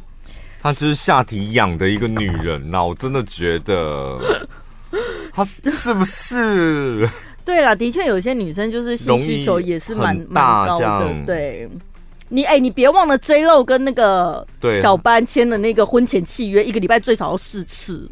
[0.64, 4.20] 她就是下体痒的一个女人呐，我真的觉得，
[5.34, 7.10] 她是不是？
[7.44, 11.26] 对了，的确有些女生就是性需求也是蛮蛮高的。
[11.26, 11.68] 对，
[12.30, 14.46] 你哎、欸，你别忘了 J Lo 跟那个
[14.84, 18.08] 小班签的那个婚前契约，一个礼拜最少要四次。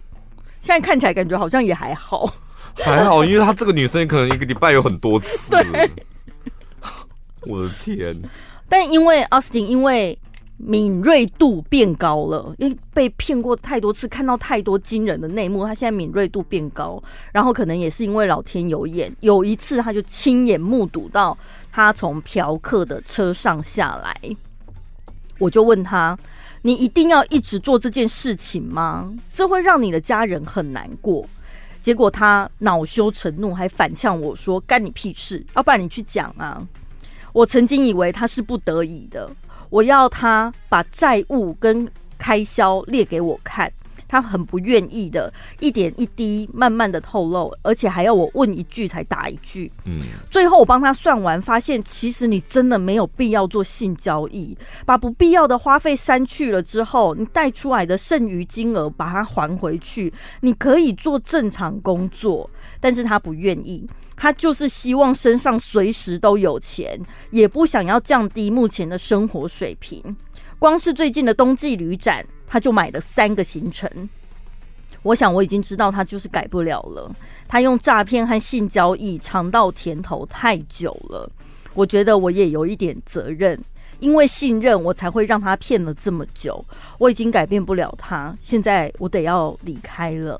[0.62, 2.32] 现在看起来感觉好像也还好，
[2.76, 5.56] 还好，因为她这个女生可能一个礼拜有很多次。
[7.48, 8.16] 我的天！
[8.68, 10.20] 但因为 Austin 因为
[10.58, 17.02] 敏锐度变高了，因为被骗过太多次，看到太多惊人的内幕，他现在敏锐度变高。
[17.32, 21.36] 然后可能也是因为老天有眼，有一次他就亲眼目睹到
[21.72, 24.14] 他从嫖客的车上下来，
[25.40, 26.18] 我就问他。
[26.62, 29.14] 你一定要一直做这件事情吗？
[29.34, 31.26] 这会让你的家人很难过。
[31.82, 35.46] 结果他恼羞成怒，还反呛我说：“干你屁事！
[35.56, 36.68] 要不然你去讲啊！”
[37.32, 39.32] 我曾经以为他是不得已的，
[39.70, 43.72] 我要他把债务跟开销列给我看。
[44.10, 49.72] 他很不愿意的，一点一滴慢慢的透露，而且还要我问一句才答一句。
[49.86, 62.50] 嗯，最后我帮他算完，发现其实你真的没有必要做性交易，把不必要的花费删去了之后，你带出来的剩余金额把它还回去，你可以做正常工作。
[62.82, 70.16] 但是他不愿意，他就是希望身上随时都有钱，也不想要降低目前的生活水平。
[70.58, 74.10] 光是最近的冬季旅展，他就买了三个行程。
[75.04, 77.10] 我想我已经知道他就是改不了了。
[77.48, 81.32] 他用诈骗和性交易尝到甜头太久了，
[81.74, 83.58] 我觉得我也有一点责任，
[84.00, 86.64] 因为信任我才会让他骗了这么久。
[86.98, 90.40] 我已经改变不了他，现在我得要离开了。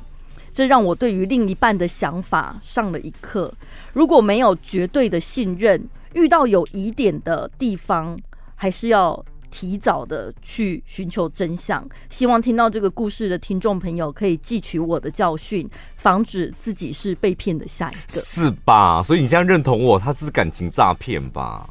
[0.52, 3.54] 这让我对于另一半的想法上了一课。
[3.94, 8.20] 如果没有绝对的信任，遇到有疑点的地方，
[8.56, 11.88] 还是要提早的去寻求真相。
[12.10, 18.22] 希望听到这个故事的听众朋友可以汲取我的教训，防止自己是被骗的下一个。
[18.22, 19.04] 是吧？
[19.04, 21.70] 所以你现在认同我，他是感情诈骗吧？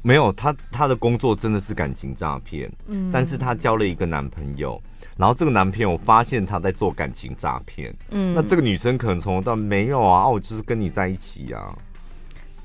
[0.02, 2.72] 没有，他他的工作真的是感情诈骗。
[2.88, 4.82] 嗯，但是他交了一个男朋友。
[5.18, 11.74] 然后这个男朋友发现他在做感情诈骗，嗯，那这个女生可能从头到没有啊，我就是跟你在一起啊。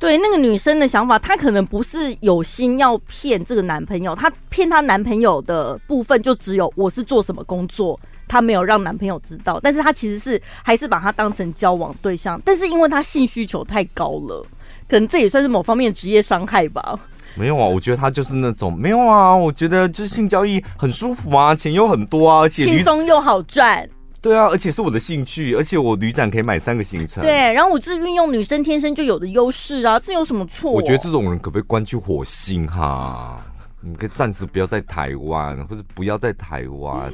[0.00, 14.42] 对，那个女生的想法，她可能不是有心要骗这个男朋友，她骗她男朋友的部分就只有我是做什么工作，她没有让男朋友知道，但是她其实是还是把他当成交往对象，但是因为她性需求太高了，
[14.88, 16.98] 可能这也算是某方面职业伤害吧。
[17.36, 23.86] 没有啊，我觉得他就是那种没有啊，我觉得就是性交易很舒服啊，钱又很多啊，而且轻松又好赚。
[24.22, 27.22] 对啊，而且是我的兴趣，而且我旅展可以买三个行程。
[27.22, 30.70] 对，然后我就是运用女生天生就有的优势啊，这有什么错？
[30.70, 33.42] 我觉得这种人可不可以关去火星哈？
[33.80, 37.10] 你可以暂时不要在台湾，或者不要在台湾。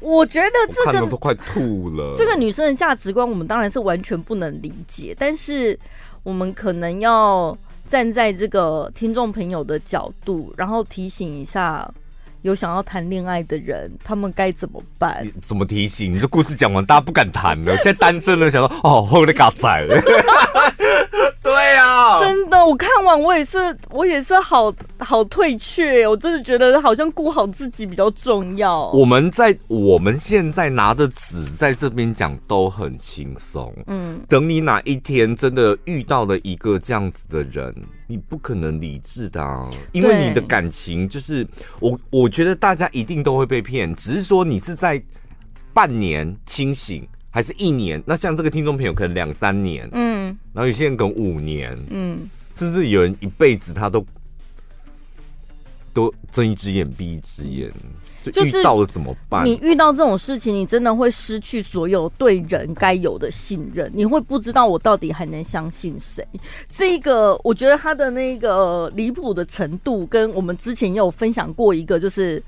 [0.00, 0.48] 我觉得
[0.92, 2.14] 这个都快吐了。
[2.16, 5.78] 这个女生的价值观，我们当然是完全不能理解，但是
[6.22, 11.86] 我们可能要站在这个听众朋友的角度，然后提醒一下
[12.44, 15.26] 有想要谈恋爱的人，他们该怎么办？
[15.40, 16.12] 怎么提醒？
[16.12, 17.74] 你这故事讲完，大家不敢谈了。
[17.76, 19.88] 现在单身了想说，哦，我的嘎仔。
[21.64, 23.56] 对呀、啊，真的，我看完我也是，
[23.90, 26.06] 我也是好好退却。
[26.06, 28.90] 我真的觉得好像顾好自己比较重要。
[28.90, 37.74] 我们在我们现在拿着纸在这边讲都很轻松，嗯，等你哪一天真的遇到了一个这样子的人，
[38.06, 41.46] 你不可能理智的、啊，因为你的感情就是
[41.80, 45.02] 我，我觉得大家一定都会被骗，只是说你是在
[45.72, 47.08] 半年清醒。
[47.34, 48.00] 还是一年？
[48.06, 50.03] 那像这个听众朋友可能两三年，嗯，
[50.52, 54.04] 然后有些人可能五年，嗯，甚至有人一辈子他都
[55.92, 57.72] 都睁一只眼闭一只眼，
[58.32, 59.44] 就遇到了怎么办？
[59.44, 66.26] 你遇到这种事情，你真的会失去所有对人该有的信任，你会不知道我到底还能相信谁。
[66.70, 72.42] 这个我觉得他的那个离谱的程度，跟我们之前也有分享过一个，就是。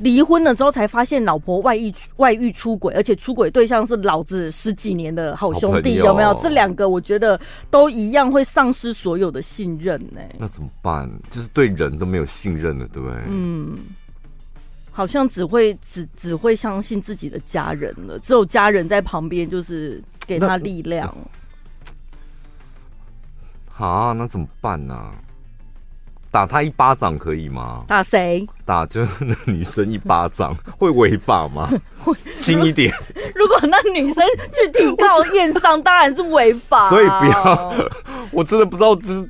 [0.00, 6.34] 离婚了之后才发现老婆外遇外遇出轨，而且出轨对象是老子十几年的好兄弟，有没有？
[6.42, 7.38] 这两个我觉得
[7.70, 10.36] 都一样会丧失所有的信任呢、欸。
[10.38, 11.10] 那怎么办？
[11.30, 13.18] 就是对人都没有信任了，对不对？
[13.28, 13.78] 嗯，
[14.90, 21.14] 好像只会只只会相信自己的家人了，只有家人在旁边就是给他力量。
[23.66, 25.14] 好，那怎么办呢、啊？
[26.32, 27.82] 打他一巴掌可以吗？
[27.88, 28.46] 打谁？
[28.64, 31.68] 打就是那女生一巴掌， 会违法吗？
[32.36, 32.94] 轻一点。
[33.34, 36.88] 如果那女生去提告验伤，当然是违法。
[36.88, 37.74] 所以不要，
[38.30, 39.28] 我真的不知道这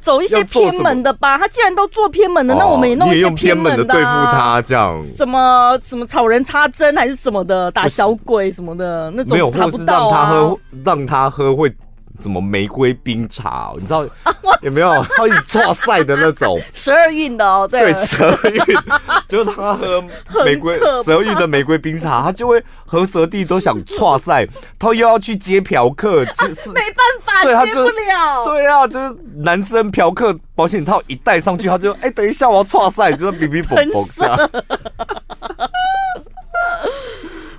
[0.00, 1.36] 走一些偏门的吧。
[1.36, 11.70] 他既然都做偏门的，那我们也弄一些偏门的对付他，这样什么什么草人插针还是什么的，打小鬼什么的那种，没有，或是让他喝，让他喝会。
[12.18, 13.72] 什么玫瑰冰茶？
[13.78, 14.06] 你知道
[14.62, 15.04] 有没有？
[15.16, 18.64] 他一直剉赛的那种十二运的哦，对，十二运，
[19.28, 20.02] 就是他喝
[20.44, 24.46] 玫瑰十二运的玫瑰冰茶，他就会和蛇弟都想剉赛，
[24.78, 28.44] 他又要去接嫖客，就是没办法，对，他接不了。
[28.46, 34.64] 对啊，就是男生嫖客保险套一戴上去，他就哎、欸，等一下我要剉赛，就是哔哔嘣嘣的。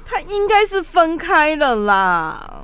[0.06, 2.64] 他应该是分开了啦。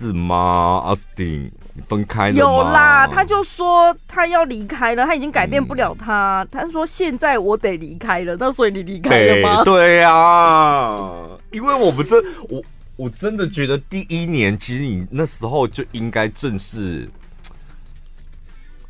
[0.00, 1.52] 是吗，阿斯汀？
[1.74, 2.30] 你分开？
[2.30, 6.42] 有啦，他就说他要离开了，他已经改变不了他。
[6.42, 9.62] 嗯、他说现在我得离开了，那所以你离开了吗？
[9.62, 12.16] 对呀、啊，因为我们这
[12.48, 12.62] 我
[12.96, 17.06] 我真的觉得第一年，其实你那时候就应该正视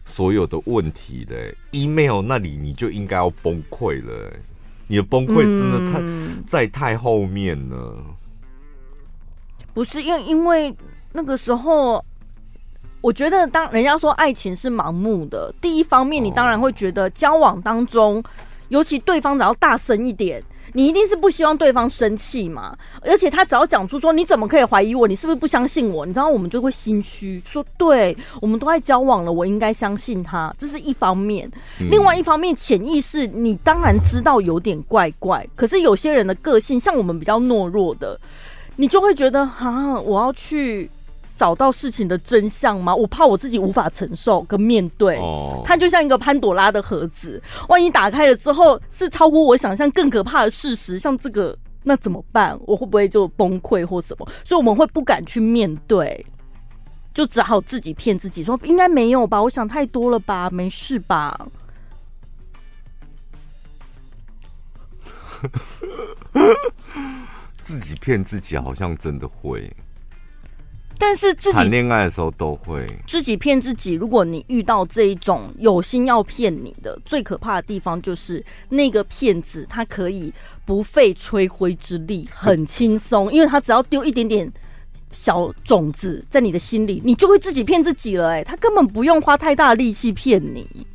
[0.05, 4.33] 所有的问题的 email 那里，你就应该要崩溃了。
[4.87, 8.01] 你的崩溃真的太、嗯、在太后面了。
[9.75, 10.73] 不是因为因为。
[11.13, 12.05] 那个时候，
[13.01, 18.23] 我觉得当人家说爱情是盲目的，第一方面，你当然会觉得交往当中，
[18.69, 20.43] 尤其对方只要大声一点，
[20.73, 22.77] 你一定是不希望对方生气嘛。
[23.01, 26.07] 而且他只要讲出说你怎么可以怀疑我，你是不是不相信我？
[26.07, 30.55] 你知道我们就会心虚，说对，我们都在交往了，我应该相信他。
[30.59, 31.51] 这是一方面，
[31.91, 38.17] 另外一方面潜意识你当然知道有点怪怪，可是有些人的个性像我们比较懦弱的，
[38.77, 40.89] 你就会觉得啊，我要去。
[41.41, 42.95] 找到事情的真相吗？
[42.95, 45.17] 我怕我自己无法承受跟面对。
[45.17, 52.61] 哦，它就像一个潘朵拉的盒子，万一打开了之后是超乎我想象更可怕的事实，像这个，那怎么办？
[52.67, 54.29] 我会不会就崩溃或什么？
[54.45, 56.27] 所以我们会不敢去面对，
[57.15, 61.49] 就只好自己骗自己说应该没有吧，我想太多了吧，没事吧。
[67.63, 69.75] 自己骗自己，好像真的会。
[71.01, 73.95] 但是自己谈恋爱的时候都会自己骗自己。
[73.95, 80.31] 如果你遇到这一种有心要骗你的，最可怕的地方就是那个骗子他可以
[80.67, 84.53] 不费吹灰之力，很轻松，因为他只要丢一点点
[85.11, 88.29] 小种子在你的心里，你就会自己骗自己了。
[88.29, 90.87] 哎，他根本不用花太大的力气骗你。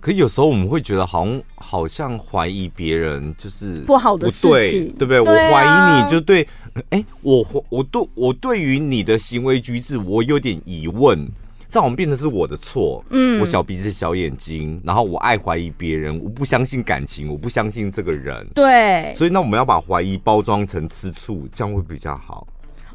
[0.00, 5.20] 可有时候我们会觉得好像好像怀疑别人就是不好的事情，对不对？
[5.20, 6.46] 我怀疑你就对。
[6.90, 11.28] 哎、欸，我我对我对于你的行为举止，我有点疑问，
[11.68, 13.04] 这好像变成是我的错。
[13.10, 18.46] 嗯，我小鼻子小眼睛，然后我爱怀疑别人，我不相信感情，我不相信这个人。
[18.54, 22.46] 对，所以那我们要把怀疑包装成吃醋，这样会比较好。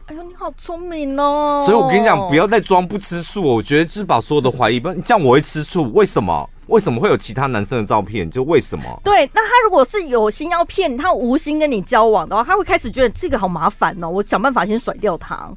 [0.06, 1.62] 哎呦，你好聪明哦！
[1.66, 3.42] 所以我跟你讲，不要再装不吃醋。
[3.42, 5.92] 我觉得就是把所有的怀疑，不然这样我会吃醋。
[5.94, 6.50] 为什么？
[6.68, 8.30] 为什么会有其他男生的照片？
[8.30, 9.02] 就为什么？
[9.04, 14.10] 对，那他如果是有心要骗你他，无心跟你交往的话，他会开始觉得这个好麻烦哦。
[14.10, 15.50] 我想办法先甩掉他。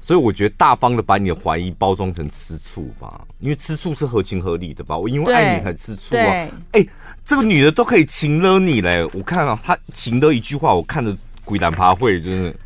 [0.00, 4.96] 所以我觉得大方的把你的怀疑包装成吃醋吧，因为吃醋是合情合理的吧。
[4.96, 6.20] 我因为爱你才吃醋啊。
[6.20, 6.88] 哎、欸，
[7.24, 9.02] 这个女的都可以情勒你嘞。
[9.14, 12.56] 我看啊，她情勒一句话，我看着鬼胆爬会，就是，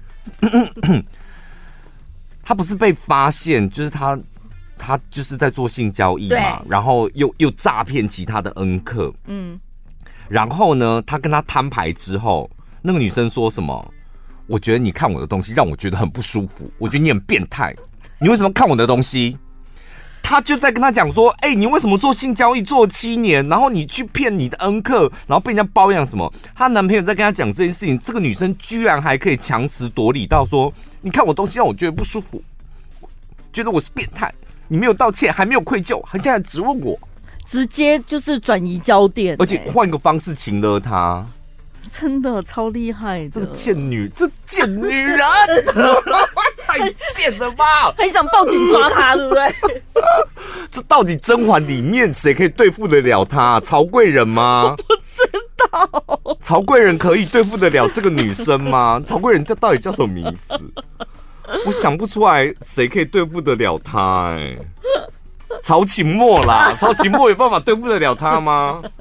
[2.44, 4.18] 她不是被发现，就是她。
[4.78, 9.58] 他就是在做性交易嘛，然后又又诈骗其他的恩客，嗯，
[10.28, 12.48] 然后呢，他跟他摊牌之后，
[12.80, 13.92] 那个女生说什么？
[14.46, 17.76] 我觉得你看我的东西让我觉得很不舒服，我觉得你很变态，
[18.18, 19.36] 你为什么看我的东西？
[20.22, 26.30] 他就在跟他讲说，哎，你为什么做性交易做七年，然后你去骗你的恩客，然后被人家包养什么？
[26.54, 32.42] 她男朋友在跟他讲这件事情，这个女生居然还可以强词夺理到说，你看我东西让我觉得不舒服，
[33.52, 34.30] 觉得我是变态。
[34.68, 36.98] 你没有道歉，还没有愧疚，还现在质问我，
[37.44, 41.26] 直接就是转移焦点，而且换个方式情勒他，
[41.90, 43.30] 真的超厉害的！
[43.30, 45.18] 这个贱女，这贱女人，
[46.66, 46.78] 太
[47.14, 47.90] 贱了吧？
[47.96, 49.82] 很想报警抓他，对不对？
[50.70, 53.58] 这到底甄嬛里面谁可以对付得了他？
[53.60, 54.76] 曹贵人吗？
[54.76, 55.32] 我不知
[55.70, 56.36] 道。
[56.42, 59.02] 曹贵人可以对付得了这个女生吗？
[59.06, 60.54] 曹贵人这到底叫什么名字？
[61.66, 64.66] 我想不出来谁可以对付得了他哎、欸，
[65.62, 68.82] 曹琴墨啦， 曹琴墨有办法对付得了他吗？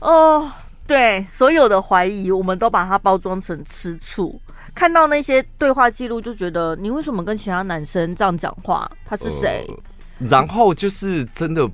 [0.00, 0.50] 哦，
[0.86, 4.40] 对，所有的怀疑我们都把它包装成吃醋。
[4.74, 8.88] 看到那些对话记录，就觉得你为什么跟其他男生这样讲话？
[9.04, 9.74] 他是谁、呃？
[10.28, 11.68] 然后就是真的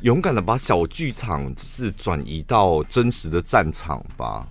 [0.00, 4.46] 勇敢的把小剧场就是转移到真实的战场吧。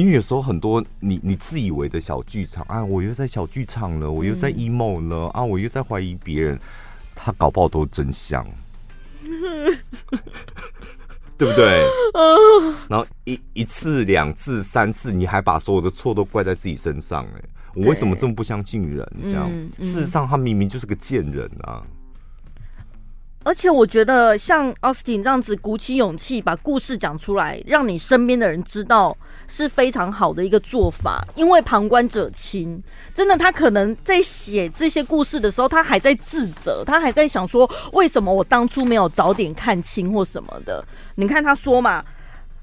[0.00, 6.58] 因为有时候很多你你自以为的小剧场啊，我又在小剧场了，我又在 emo 了、嗯、啊，我又在怀疑别人，
[7.14, 8.42] 他搞不好都真相，
[11.36, 11.86] 对不对？
[12.88, 17.42] 然后一一次两次三次，你还把所有的错都怪在自己身上、欸，哎，
[17.74, 19.06] 我为什么这么不相信人？
[19.24, 21.82] 这样、嗯嗯、事实上他明明就是个贱人啊！
[23.44, 29.14] 而且我觉得像 Austin 这样子鼓起勇气把故事讲出来，让你身边的人知道。
[29.50, 32.80] 是非常好的一个做法，因为旁观者清。
[33.12, 40.84] 真的，他可能在写这些故事的时候，他还在自责，他还在想说，为什么我当初没有早点看清或什么的。
[41.16, 42.04] 你看他说嘛，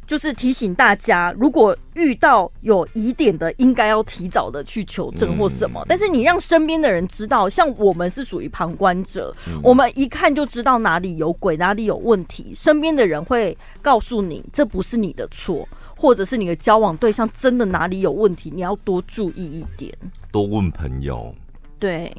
[0.07, 5.83] 就是提醒大家，如果遇到有疑点的，应该要提早的去求证或什么。
[5.89, 12.53] 但是你让身边的人知道，像我们是属于旁观者，我们一看就知道哪里有鬼，哪里有问题。
[12.55, 15.67] 身边的人会告诉你，这不是你的错。
[15.97, 19.91] 或者是你的交往对象真的哪里有问题，你要多注意一点，
[20.31, 21.33] 多问朋友。
[21.79, 22.15] 对，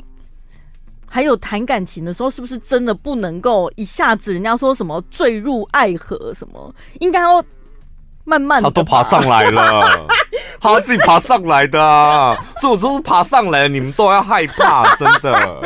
[1.08, 7.42] 还有谈感情的时候，是不是真的不能够一下子人家说什么坠入爱河什么，应该要
[8.24, 10.06] 慢慢的，他都爬上来了，
[10.60, 15.60] 他自己爬上来的啊，所以我说是爬上来，你们都要害怕，真的。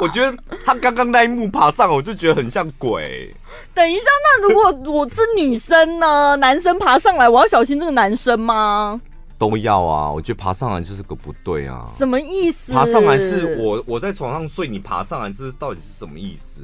[0.00, 3.34] 我觉得他刚刚那一幕爬上，我就觉得很像鬼。
[3.74, 6.36] 等一下，那如果我是女生呢？
[6.40, 9.00] 男生爬上来，我要小心这个男生吗？
[9.38, 11.86] 都要啊，我觉得爬上来就是个不对啊。
[11.96, 12.72] 什么意思？
[12.72, 16.60] 爬上来是我我在床上睡，你爬上来这是到底是什么意思？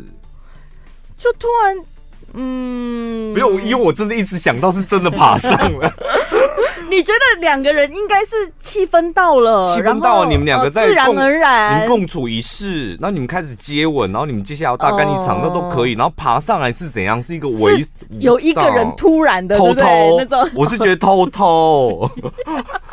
[1.17, 1.77] 就突然，
[2.33, 5.93] 嗯，没有，因为我真的一直想到是真的爬上了。
[6.89, 15.93] 你觉得两个人应该是气氛到了，气氛到了，你们两个在、呃、自然而然，你们共处一室，然后你们开始接吻，然后你们接下来要大干一场，那都可以。
[15.93, 17.23] 然后爬上来是怎样？
[17.23, 17.85] 是一个猥，
[18.21, 22.09] 有一个人突然的偷偷那种，我是觉得偷偷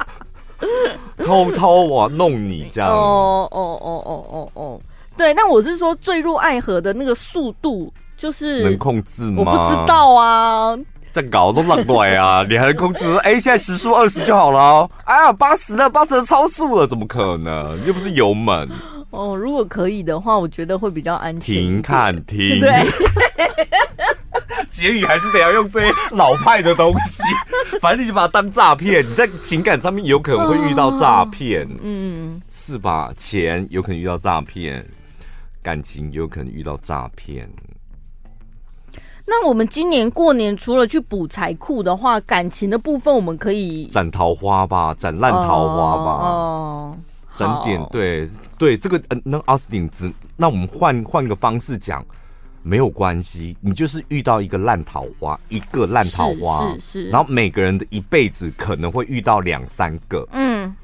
[1.24, 2.90] 偷偷我弄你这样。
[2.90, 4.82] 哦哦哦哦哦哦，
[5.16, 7.94] 对，那我是说坠入爱河的那个速度，
[8.24, 9.34] 就是能控制吗？
[9.40, 10.78] 我不知道啊。
[11.12, 12.44] 在搞都乱怪啊！
[12.50, 13.06] 你还能控制？
[13.18, 14.90] 哎、欸，现在时速二十就好了哦。
[15.04, 17.86] 哎呀，八十了，八十了，超速了，怎么可能？
[17.86, 18.68] 又不是油门。
[19.12, 21.42] 哦，如果可以的话，我觉得会比较安全。
[21.42, 22.62] 停看 停。
[22.62, 22.88] 对。
[24.72, 27.22] 结语还是得要用这些老派的东西，
[27.80, 29.06] 反正你就把它当诈骗。
[29.08, 33.14] 你在情感上面有可能会遇到诈骗，嗯，是吧？
[33.16, 34.84] 钱有可能遇到诈骗，
[35.62, 37.48] 感情有可能遇到诈骗。
[39.26, 46.98] 那我们今年过年除了去补财库的话，感情的部分我们可以斩桃花吧，斩烂桃花吧，哦，
[47.36, 52.06] 斩点对对，这个呃，那奥斯汀只，那我们换换个方式讲，
[52.64, 60.76] 没有关系，你就是遇到一个烂桃花，一个烂桃花，是是，是，然后每个人的一辈子可能会遇到两三个，嗯，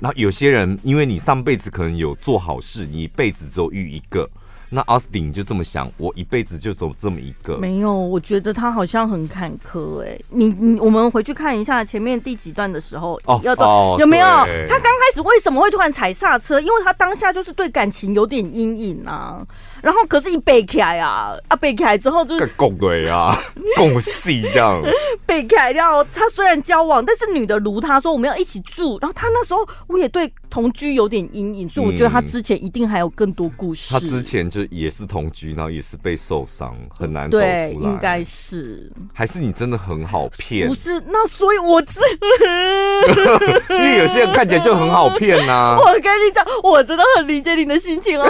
[0.00, 4.28] 然后有些人因为你上辈子可能有做好事，你一辈子只有遇一个。
[4.70, 7.56] 那奥斯汀就这么想，我一辈子就走这么一个。
[7.56, 10.18] 没有，我觉得他好像很坎坷哎。
[10.28, 14.26] 你你，我们回去看一下前面第几段的时候，哦，要到、哦、有没有？
[14.26, 16.60] 他刚开始为什么会突然踩刹车？
[16.60, 19.42] 因为他当下就是对感情有点阴影啊。
[19.80, 23.32] 然后可是，一背起来啊，啊背起来之后就是拱对啊，
[23.76, 24.82] 拱戏这样。
[25.24, 25.72] 背起来，
[26.12, 28.98] 他虽然交往，但是女的如他说我们要一起住。
[29.00, 33.92] 然后他那时候我也对同居有点阴影，所以我觉得他之前一定还有更多故事。
[33.92, 37.68] 他之前就也是同居，然后也是被受伤，很难走出来。
[37.68, 38.90] 对，应该是。
[39.12, 40.68] 还是你真的很好骗？
[40.68, 42.00] 不是，那所以我自
[43.70, 45.76] 因为有些人看起来就很好骗呐、啊。
[45.80, 48.26] 我跟你讲，我真的很理解你的心情哦。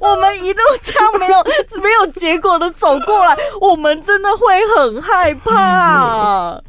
[0.00, 1.44] 我们一路这样没有
[1.82, 6.60] 没有结果的走过来，我们真的会很害怕。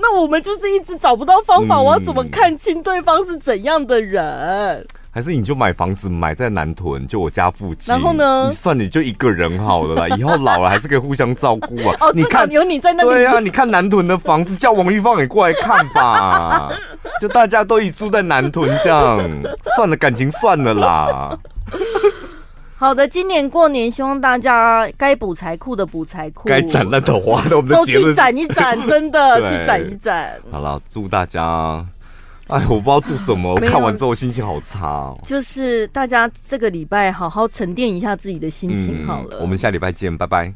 [0.00, 4.86] 那我们就是一直找不到方法，我要怎么看清对方是怎样的人？
[5.10, 7.92] 还是你就买房子买在南屯，就我家附近。
[7.92, 8.46] 然后呢？
[8.48, 11.96] 你算你就一个人好了啦， 以后老了还是可以互相照顾啊。
[12.00, 13.08] 哦，你看有你在那里。
[13.08, 16.70] 对啊，你看南屯的房子，叫王玉芳也过来看吧。
[17.20, 19.28] 就大家都一起住在南屯这样，
[19.74, 21.36] 算了，感情算了啦。
[22.78, 30.40] 好的，今年过年希望大家该补财库的补财库，该斩烂桃花的我们都去斩一斩，真的 去斩一斩。
[30.50, 31.84] 好了，祝大家。
[32.46, 33.52] 哎，我不知道做什么。
[33.52, 35.18] 我看完之后心情好差哦。
[35.22, 39.36] 就是大家这个礼拜好好沉淀一下自己的心情好了。
[39.38, 40.50] 嗯，我们下礼拜见，拜拜。